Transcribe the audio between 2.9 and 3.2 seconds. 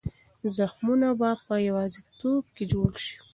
شي.